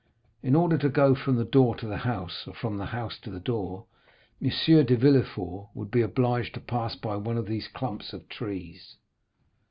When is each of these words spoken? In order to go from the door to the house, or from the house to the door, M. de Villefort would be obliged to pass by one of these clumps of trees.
In 0.41 0.55
order 0.55 0.79
to 0.79 0.89
go 0.89 1.13
from 1.13 1.35
the 1.35 1.45
door 1.45 1.75
to 1.75 1.85
the 1.85 1.97
house, 1.99 2.45
or 2.47 2.55
from 2.55 2.77
the 2.77 2.87
house 2.87 3.19
to 3.19 3.29
the 3.29 3.39
door, 3.39 3.85
M. 4.41 4.49
de 4.49 4.97
Villefort 4.97 5.67
would 5.75 5.91
be 5.91 6.01
obliged 6.01 6.55
to 6.55 6.59
pass 6.59 6.95
by 6.95 7.15
one 7.17 7.37
of 7.37 7.45
these 7.45 7.67
clumps 7.67 8.11
of 8.11 8.27
trees. 8.27 8.95